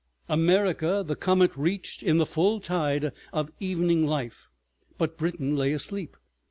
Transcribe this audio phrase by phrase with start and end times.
[0.27, 4.49] America the comet reached in the full tide of evening life,
[4.97, 6.17] but Britain lay asleep.